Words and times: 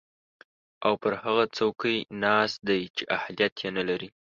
او 0.85 0.93
پر 1.01 1.13
هغه 1.23 1.43
څوکۍ 1.57 1.97
ناست 2.23 2.57
دی 2.67 2.81
چې 2.95 3.03
اهلیت 3.17 3.53
ېې 3.63 3.69
نلري 3.77 4.09